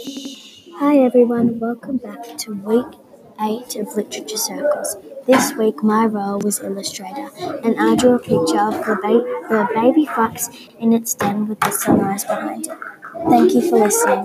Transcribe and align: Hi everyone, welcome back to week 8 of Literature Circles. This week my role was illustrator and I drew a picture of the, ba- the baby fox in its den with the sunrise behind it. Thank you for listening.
Hi 0.00 0.98
everyone, 0.98 1.58
welcome 1.58 1.96
back 1.96 2.36
to 2.36 2.52
week 2.52 2.84
8 3.40 3.76
of 3.76 3.96
Literature 3.96 4.36
Circles. 4.36 4.96
This 5.26 5.54
week 5.54 5.82
my 5.82 6.04
role 6.04 6.38
was 6.38 6.60
illustrator 6.60 7.30
and 7.64 7.80
I 7.80 7.96
drew 7.96 8.16
a 8.16 8.18
picture 8.18 8.60
of 8.60 8.74
the, 8.84 8.98
ba- 9.00 9.48
the 9.48 9.68
baby 9.74 10.04
fox 10.04 10.50
in 10.78 10.92
its 10.92 11.14
den 11.14 11.48
with 11.48 11.60
the 11.60 11.70
sunrise 11.70 12.24
behind 12.24 12.66
it. 12.66 12.76
Thank 13.30 13.54
you 13.54 13.62
for 13.70 13.78
listening. 13.78 14.22